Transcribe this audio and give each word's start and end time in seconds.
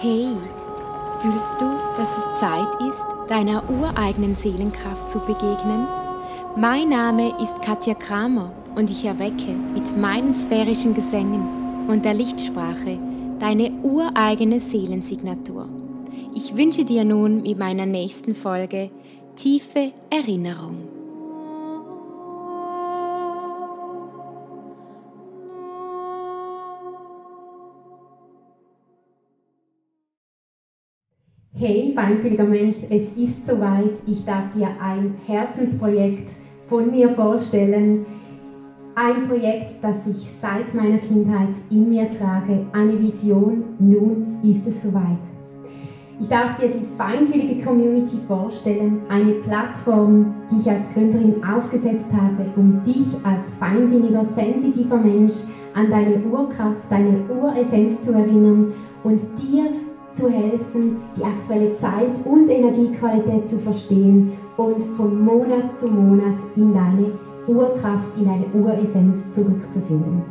Hey, 0.00 0.26
fühlst 1.20 1.60
du, 1.60 1.66
dass 1.96 2.18
es 2.18 2.40
Zeit 2.40 2.74
ist, 2.80 3.30
deiner 3.30 3.62
ureigenen 3.70 4.34
Seelenkraft 4.34 5.08
zu 5.08 5.20
begegnen? 5.20 5.86
Mein 6.56 6.88
Name 6.88 7.28
ist 7.40 7.62
Katja 7.62 7.94
Kramer 7.94 8.52
und 8.74 8.90
ich 8.90 9.04
erwecke 9.04 9.52
mit 9.72 9.96
meinen 9.96 10.34
sphärischen 10.34 10.94
Gesängen 10.94 11.86
und 11.88 12.04
der 12.04 12.14
Lichtsprache 12.14 12.98
deine 13.38 13.70
ureigene 13.82 14.60
Seelensignatur. 14.60 15.68
Ich 16.34 16.56
wünsche 16.56 16.84
dir 16.84 17.04
nun 17.04 17.42
mit 17.42 17.58
meiner 17.58 17.86
nächsten 17.86 18.34
Folge 18.34 18.90
tiefe 19.36 19.92
Erinnerung. 20.10 20.93
Hey, 31.56 31.92
feinfühliger 31.94 32.46
Mensch, 32.46 32.78
es 32.90 33.12
ist 33.16 33.46
soweit. 33.46 33.92
Ich 34.08 34.24
darf 34.24 34.50
dir 34.56 34.70
ein 34.82 35.14
Herzensprojekt 35.24 36.32
von 36.68 36.90
mir 36.90 37.10
vorstellen. 37.10 38.04
Ein 38.96 39.28
Projekt, 39.28 39.74
das 39.80 40.04
ich 40.10 40.26
seit 40.40 40.74
meiner 40.74 40.98
Kindheit 40.98 41.54
in 41.70 41.90
mir 41.90 42.10
trage. 42.10 42.66
Eine 42.72 43.00
Vision. 43.00 43.62
Nun 43.78 44.38
ist 44.42 44.66
es 44.66 44.82
soweit. 44.82 45.22
Ich 46.20 46.28
darf 46.28 46.58
dir 46.58 46.70
die 46.70 46.86
feinfühlige 46.98 47.64
Community 47.64 48.16
vorstellen, 48.26 49.02
eine 49.08 49.34
Plattform, 49.34 50.34
die 50.50 50.58
ich 50.60 50.68
als 50.68 50.92
Gründerin 50.92 51.36
aufgesetzt 51.44 52.12
habe, 52.12 52.50
um 52.56 52.82
dich 52.82 53.06
als 53.22 53.54
feinsinniger, 53.54 54.24
sensitiver 54.24 54.96
Mensch 54.96 55.34
an 55.72 55.88
deine 55.88 56.20
Urkraft, 56.24 56.90
deine 56.90 57.20
Uressenz 57.28 58.02
zu 58.02 58.12
erinnern 58.12 58.72
und 59.04 59.20
dir 59.40 59.70
zu 60.14 60.30
helfen, 60.30 60.96
die 61.16 61.24
aktuelle 61.24 61.76
Zeit 61.76 62.24
und 62.24 62.48
Energiequalität 62.48 63.48
zu 63.48 63.58
verstehen 63.58 64.32
und 64.56 64.96
von 64.96 65.24
Monat 65.24 65.78
zu 65.78 65.88
Monat 65.88 66.38
in 66.56 66.72
deine 66.72 67.12
Urkraft, 67.46 68.16
in 68.16 68.24
deine 68.24 68.46
Uressenz 68.54 69.32
zurückzufinden. 69.32 70.22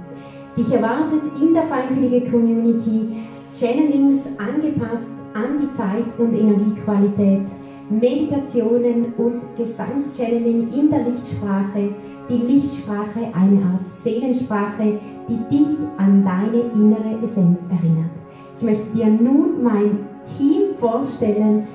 Dich 0.57 0.71
erwartet 0.73 1.21
in 1.41 1.53
der 1.53 1.63
feinfühlige 1.63 2.29
Community 2.29 3.23
Channelings 3.53 4.21
angepasst 4.37 5.13
an 5.33 5.59
die 5.59 5.75
Zeit 5.77 6.17
und 6.17 6.33
Energiequalität, 6.33 7.45
Meditationen 7.89 9.13
und 9.17 9.41
Gesangschanneling 9.57 10.71
in 10.71 10.89
der 10.89 11.03
Lichtsprache, 11.03 11.93
die 12.29 12.37
Lichtsprache 12.37 13.27
eine 13.33 13.63
Art 13.63 13.87
Seelensprache, 14.01 14.99
die 15.27 15.55
dich 15.55 15.77
an 15.97 16.23
deine 16.23 16.63
innere 16.73 17.23
Essenz 17.23 17.67
erinnert. 17.69 18.11
Ich 18.55 18.61
möchte 18.61 18.85
dir 18.95 19.07
nun 19.07 19.63
mein 19.63 19.99
Team 20.25 20.75
vorstellen, 20.79 21.67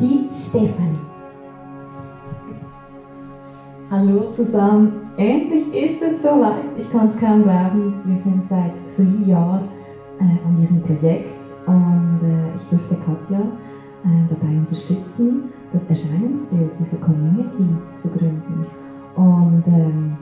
die 0.00 0.28
Stefanie. 0.34 0.98
Hallo 3.90 4.30
zusammen, 4.32 5.10
endlich 5.16 5.72
ist 5.74 6.02
es 6.02 6.22
soweit. 6.22 6.64
Ich 6.78 6.90
kann 6.90 7.06
es 7.06 7.18
kaum 7.18 7.42
glauben. 7.42 8.00
Wir 8.04 8.16
sind 8.16 8.44
seit 8.44 8.72
vier 8.96 9.26
Jahren 9.28 9.68
äh, 10.18 10.46
an 10.46 10.56
diesem 10.56 10.82
Projekt 10.82 11.46
und 11.66 12.20
äh, 12.22 12.56
ich 12.56 12.68
durfte 12.68 12.96
Katja 12.96 13.40
äh, 13.40 14.28
dabei 14.28 14.58
unterstützen, 14.58 15.52
das 15.72 15.88
Erscheinungsbild 15.88 16.70
dieser 16.78 16.96
Community 16.96 17.68
zu 17.96 18.10
gründen. 18.10 18.66
Und 19.14 19.64
ähm, 19.66 20.16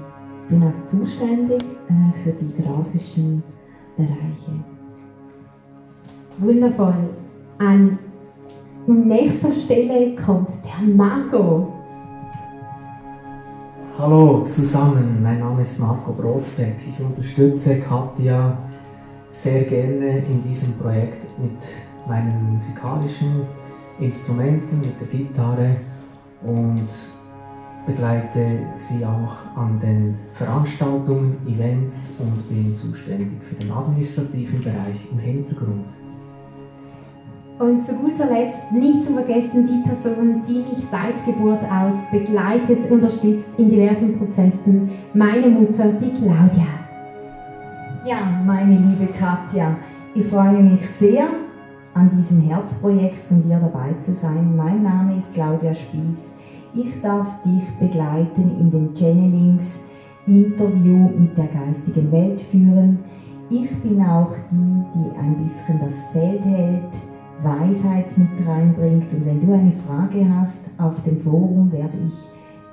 bin 0.49 0.63
auch 0.63 0.87
zuständig 0.87 1.63
äh, 1.89 2.23
für 2.23 2.33
die 2.33 2.63
grafischen 2.63 3.43
Bereiche. 3.97 4.74
Wundervoll. 6.39 6.95
An 7.59 7.99
nächster 8.87 9.53
Stelle 9.53 10.17
kommt 10.17 10.51
der 10.65 10.95
Marco. 10.95 11.73
Hallo 13.97 14.43
zusammen, 14.43 15.23
mein 15.23 15.39
Name 15.39 15.63
ist 15.63 15.79
Marco 15.79 16.13
Brotbeck. 16.13 16.75
Ich 16.81 17.05
unterstütze 17.05 17.79
Katja 17.79 18.59
sehr 19.31 19.63
gerne 19.63 20.19
in 20.19 20.41
diesem 20.41 20.75
Projekt 20.75 21.25
mit 21.39 21.69
meinen 22.09 22.53
musikalischen 22.53 23.47
Instrumenten, 24.01 24.81
mit 24.81 25.01
der 25.01 25.07
Gitarre 25.07 25.77
und 26.43 26.89
begleite 27.87 28.59
sie 28.75 29.05
auch 29.05 29.57
an 29.57 29.79
den 29.79 30.17
Veranstaltungen, 30.33 31.37
Events 31.47 32.21
und 32.21 32.49
bin 32.49 32.75
zuständig 32.75 33.29
für 33.49 33.55
den 33.55 33.71
administrativen 33.71 34.61
Bereich 34.61 35.09
im 35.13 35.19
Hintergrund. 35.21 35.87
Und 37.59 37.85
zu 37.85 37.95
guter 37.95 38.27
Letzt 38.27 38.73
nicht 38.73 39.07
zu 39.07 39.13
vergessen 39.13 39.69
die 39.69 39.89
Person, 39.89 40.43
die 40.43 40.65
mich 40.69 40.85
seit 40.91 41.25
Geburt 41.25 41.61
aus 41.63 41.95
begleitet, 42.11 42.91
unterstützt 42.91 43.51
in 43.59 43.71
diversen 43.71 44.19
Prozessen, 44.19 44.91
meine 45.13 45.47
Mutter, 45.47 45.85
die 45.93 46.11
Claudia. 46.11 46.67
Ja, 48.05 48.17
meine 48.45 48.75
liebe 48.77 49.07
Katja, 49.13 49.77
ich 50.17 50.27
freue 50.27 50.65
mich 50.65 50.81
sehr, 50.81 51.29
an 51.95 52.11
diesem 52.11 52.41
Herzprojekt 52.41 53.23
von 53.23 53.41
dir 53.45 53.61
dabei 53.61 53.95
zu 54.01 54.13
sein. 54.13 54.57
Mein 54.57 54.83
Name 54.83 55.17
ist 55.17 55.33
Claudia 55.33 55.73
Spieß. 55.73 56.35
Ich 56.75 57.01
darf 57.01 57.41
dich 57.45 57.63
begleiten 57.79 58.51
in 58.59 58.71
den 58.73 58.95
Channelings, 58.97 59.79
Interview 60.27 61.09
mit 61.17 61.39
der 61.39 61.47
geistigen 61.47 62.11
Welt 62.11 62.41
führen. 62.41 62.99
Ich 63.49 63.71
bin 63.81 64.05
auch 64.05 64.35
die, 64.51 64.83
die 64.93 65.19
ein 65.19 65.37
bisschen 65.45 65.79
das 65.79 66.07
Feld 66.13 66.45
hält, 66.45 67.14
Weisheit 67.45 68.17
mit 68.17 68.47
reinbringt. 68.47 69.13
Und 69.13 69.27
wenn 69.27 69.47
du 69.47 69.53
eine 69.53 69.73
Frage 69.73 70.27
hast 70.39 70.63
auf 70.79 71.03
dem 71.05 71.19
Forum, 71.19 71.71
werde 71.71 71.99
ich 72.07 72.15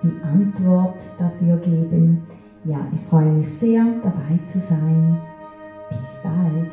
die 0.03 0.13
Antwort 0.23 0.97
dafür 1.19 1.57
geben. 1.57 2.23
Ja, 2.63 2.79
ich 2.93 3.01
freue 3.09 3.31
mich 3.31 3.51
sehr, 3.51 3.83
dabei 4.03 4.39
zu 4.47 4.59
sein. 4.59 5.17
Bis 5.89 6.19
bald. 6.23 6.71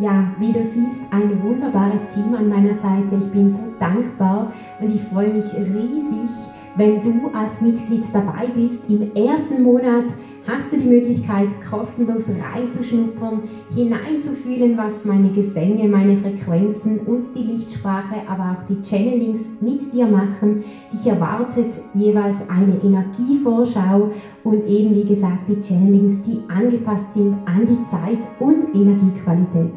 Ja, 0.00 0.32
wie 0.38 0.52
du 0.52 0.64
siehst, 0.64 1.02
ein 1.10 1.42
wunderbares 1.42 2.08
Team 2.14 2.34
an 2.34 2.48
meiner 2.48 2.74
Seite. 2.74 3.16
Ich 3.20 3.30
bin 3.32 3.50
so 3.50 3.58
dankbar 3.78 4.52
und 4.80 4.94
ich 4.94 5.02
freue 5.02 5.34
mich 5.34 5.52
riesig, 5.54 6.30
wenn 6.76 7.02
du 7.02 7.30
als 7.34 7.60
Mitglied 7.60 8.04
dabei 8.12 8.46
bist 8.54 8.88
im 8.88 9.14
ersten 9.14 9.62
Monat 9.62 10.06
hast 10.46 10.72
du 10.72 10.78
die 10.78 10.88
Möglichkeit, 10.88 11.48
kostenlos 11.68 12.30
reinzuschnuppern, 12.30 13.42
hineinzufühlen, 13.74 14.76
was 14.76 15.04
meine 15.04 15.30
Gesänge, 15.30 15.88
meine 15.88 16.16
Frequenzen 16.16 17.00
und 17.00 17.26
die 17.34 17.42
Lichtsprache, 17.42 18.16
aber 18.28 18.56
auch 18.56 18.66
die 18.68 18.82
Channelings 18.82 19.60
mit 19.60 19.92
dir 19.92 20.06
machen. 20.06 20.64
Dich 20.92 21.06
erwartet 21.06 21.72
jeweils 21.94 22.48
eine 22.48 22.80
Energievorschau 22.82 24.10
und 24.44 24.66
eben 24.66 24.94
wie 24.94 25.04
gesagt 25.04 25.48
die 25.48 25.60
Channelings, 25.60 26.22
die 26.22 26.40
angepasst 26.48 27.14
sind 27.14 27.36
an 27.46 27.66
die 27.66 27.82
Zeit 27.88 28.20
und 28.38 28.74
Energiequalität. 28.74 29.74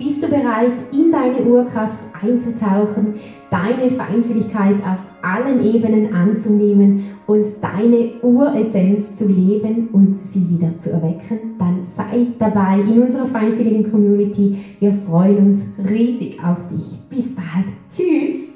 Bist 0.00 0.22
du 0.22 0.28
bereit, 0.28 0.72
in 0.94 1.12
deine 1.12 1.42
Urkraft 1.42 1.98
einzutauchen, 2.22 3.16
deine 3.50 3.90
Feinfühligkeit 3.90 4.76
auf 4.76 4.98
allen 5.20 5.62
Ebenen 5.62 6.14
anzunehmen 6.14 7.04
und 7.26 7.44
deine 7.60 8.12
Uressenz 8.22 9.14
zu 9.16 9.28
leben 9.28 9.90
und 9.92 10.16
sie 10.16 10.48
wieder 10.48 10.70
zu 10.80 10.92
erwecken, 10.92 11.54
dann 11.58 11.84
sei 11.84 12.28
dabei 12.38 12.80
in 12.80 13.02
unserer 13.02 13.26
feinfühligen 13.26 13.90
Community. 13.90 14.56
Wir 14.80 14.94
freuen 15.06 15.50
uns 15.50 15.60
riesig 15.86 16.38
auf 16.42 16.56
dich. 16.72 16.98
Bis 17.10 17.36
bald. 17.36 17.66
Tschüss. 17.90 18.48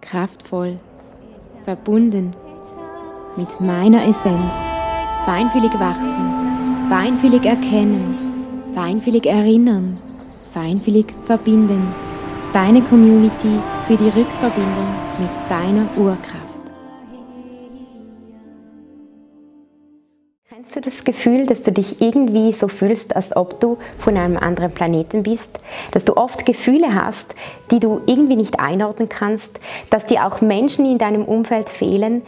Kraftvoll, 0.00 0.78
verbunden 1.64 2.30
mit 3.36 3.60
meiner 3.60 4.08
Essenz. 4.08 4.54
Feinfühlig 5.26 5.74
wachsen, 5.78 6.88
feinfühlig 6.88 7.44
erkennen, 7.44 8.14
feinfühlig 8.74 9.26
erinnern, 9.26 9.98
feinfühlig 10.52 11.06
verbinden 11.22 11.94
deine 12.52 12.82
Community 12.82 13.60
für 13.86 13.96
die 13.96 14.08
Rückverbindung 14.08 14.88
mit 15.18 15.30
deiner 15.48 15.86
Urkraft. 15.96 16.50
Kennst 20.48 20.76
du 20.76 20.80
das 20.80 21.04
Gefühl, 21.04 21.46
dass 21.46 21.62
du 21.62 21.72
dich 21.72 22.02
irgendwie 22.02 22.52
so 22.52 22.68
fühlst, 22.68 23.16
als 23.16 23.34
ob 23.34 23.60
du 23.60 23.78
von 23.98 24.16
einem 24.16 24.36
anderen 24.36 24.72
Planeten 24.72 25.22
bist? 25.22 25.58
Dass 25.92 26.04
du 26.04 26.16
oft 26.16 26.44
Gefühle 26.44 26.94
hast, 26.94 27.34
die 27.70 27.80
du 27.80 28.00
irgendwie 28.06 28.36
nicht 28.36 28.60
einordnen 28.60 29.08
kannst? 29.08 29.58
Dass 29.90 30.06
dir 30.06 30.26
auch 30.26 30.40
Menschen 30.40 30.84
in 30.84 30.98
deinem 30.98 31.24
Umfeld 31.24 31.70
fehlen, 31.70 32.22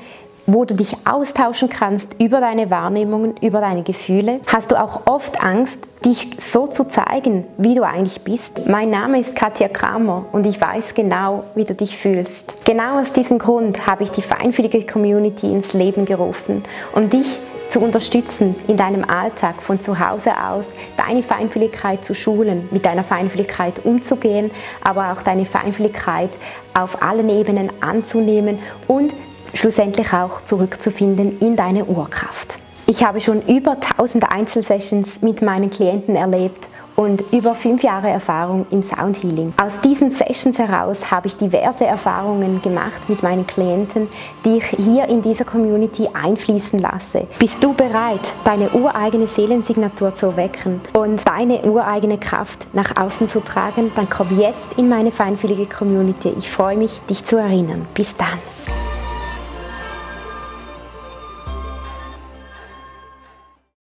wo 0.47 0.65
du 0.65 0.75
dich 0.75 0.97
austauschen 1.05 1.69
kannst 1.69 2.17
über 2.21 2.41
deine 2.41 2.71
Wahrnehmungen, 2.71 3.35
über 3.41 3.61
deine 3.61 3.83
Gefühle, 3.83 4.41
hast 4.47 4.71
du 4.71 4.81
auch 4.81 5.07
oft 5.07 5.43
Angst, 5.43 5.81
dich 6.05 6.31
so 6.39 6.67
zu 6.67 6.85
zeigen, 6.85 7.47
wie 7.59 7.75
du 7.75 7.85
eigentlich 7.85 8.23
bist. 8.23 8.67
Mein 8.67 8.91
Name 8.91 9.21
ist 9.21 9.37
Katja 9.37 9.69
Kramer 9.69 10.25
und 10.33 10.47
ich 10.47 10.61
weiß 10.61 10.95
genau, 10.95 11.45
wie 11.55 11.65
du 11.65 11.75
dich 11.75 11.97
fühlst. 11.97 12.55
Genau 12.65 13.01
aus 13.01 13.13
diesem 13.13 13.39
Grund 13.39 13.87
habe 13.87 14.03
ich 14.03 14.11
die 14.11 14.23
feinfühlige 14.23 14.85
Community 14.85 15.53
ins 15.53 15.73
Leben 15.75 16.05
gerufen, 16.05 16.65
um 16.95 17.09
dich 17.09 17.39
zu 17.73 17.81
unterstützen, 17.81 18.55
in 18.69 18.77
deinem 18.77 19.03
Alltag 19.03 19.63
von 19.63 19.81
zu 19.81 19.99
Hause 19.99 20.33
aus 20.39 20.75
deine 20.99 21.23
Feinfühligkeit 21.23 22.05
zu 22.05 22.15
schulen, 22.15 22.69
mit 22.71 22.85
deiner 22.85 23.03
Feinfühligkeit 23.03 23.87
umzugehen, 23.87 24.51
aber 24.85 25.13
auch 25.13 25.23
deine 25.23 25.47
Feinfühligkeit 25.47 26.31
auf 26.75 27.03
allen 27.03 27.31
Ebenen 27.31 27.71
anzunehmen 27.81 28.59
und 28.89 29.15
schlussendlich 29.55 30.13
auch 30.13 30.41
zurückzufinden 30.43 31.39
in 31.39 31.57
deine 31.57 31.85
Urkraft. 31.85 32.59
Ich 32.87 33.05
habe 33.05 33.21
schon 33.21 33.43
über 33.47 33.73
1000 33.73 34.31
Einzelsessions 34.31 35.23
mit 35.23 35.41
meinen 35.41 35.71
Klienten 35.71 36.17
erlebt 36.17 36.69
und 36.97 37.25
über 37.33 37.55
fünf 37.55 37.83
Jahre 37.83 38.11
Erfahrung 38.11 38.67
im 38.71 38.83
Soundhealing. 38.83 39.53
Aus 39.57 39.81
diesen 39.81 40.11
Sessions 40.11 40.59
heraus 40.59 41.11
habe 41.11 41.29
ich 41.29 41.37
diverse 41.37 41.85
Erfahrungen 41.85 42.61
gemacht 42.61 43.09
mit 43.09 43.23
meinen 43.23 43.47
Klienten, 43.47 44.09
die 44.45 44.59
ich 44.59 44.67
hier 44.67 45.09
in 45.09 45.23
dieser 45.23 45.45
Community 45.45 46.09
einfließen 46.13 46.79
lasse. 46.79 47.27
Bist 47.39 47.63
du 47.63 47.73
bereit, 47.73 48.33
deine 48.45 48.71
ureigene 48.71 49.27
Seelensignatur 49.27 50.15
zu 50.15 50.27
erwecken 50.27 50.81
und 50.93 51.27
deine 51.27 51.63
ureigene 51.63 52.19
Kraft 52.19 52.67
nach 52.75 52.97
außen 52.97 53.29
zu 53.29 53.41
tragen? 53.41 53.91
Dann 53.95 54.11
komm 54.11 54.39
jetzt 54.39 54.69
in 54.77 54.89
meine 54.89 55.13
feinfühlige 55.13 55.67
Community. 55.67 56.33
Ich 56.37 56.51
freue 56.51 56.77
mich, 56.77 57.01
dich 57.09 57.25
zu 57.25 57.37
erinnern. 57.37 57.87
Bis 57.95 58.17
dann. 58.17 58.39